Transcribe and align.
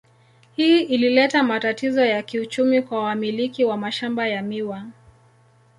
Hii 0.55 0.81
ilileta 0.83 1.43
matatizo 1.43 2.05
ya 2.05 2.21
kiuchumi 2.23 2.81
kwa 2.81 3.03
wamiliki 3.03 3.65
wa 3.65 3.77
mashamba 3.77 4.27
ya 4.27 4.41
miwa. 4.41 4.85